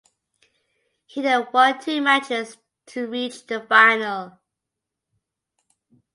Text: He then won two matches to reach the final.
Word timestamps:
He 1.05 1.21
then 1.21 1.45
won 1.53 1.79
two 1.79 2.01
matches 2.01 2.57
to 2.87 3.05
reach 3.05 3.45
the 3.45 3.61
final. 3.61 4.39